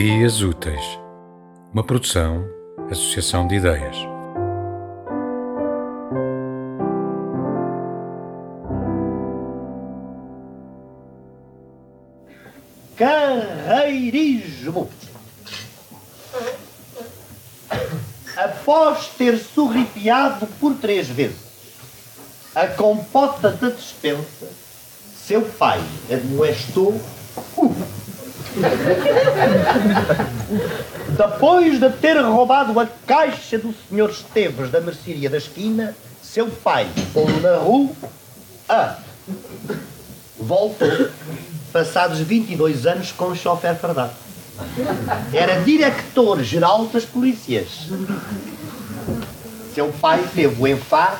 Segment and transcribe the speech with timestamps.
[0.00, 0.80] Ideias Úteis,
[1.74, 2.48] uma produção,
[2.88, 3.96] associação de ideias.
[12.96, 14.88] Carreirismo.
[18.36, 21.40] Após ter sorripiado por três vezes
[22.54, 24.48] a compota da despensa,
[25.26, 26.92] seu pai admoestou.
[27.56, 27.67] Uh,
[31.16, 36.86] depois de ter roubado a caixa do senhor Esteves da mercearia da esquina, seu pai
[37.12, 37.90] pô na rua.
[38.68, 38.98] Ah,
[40.38, 41.08] voltou,
[41.72, 44.12] passados 22 anos, com o chofer fardado.
[45.32, 47.88] Era diretor-geral das polícias.
[49.74, 51.18] Seu pai teve o enfado.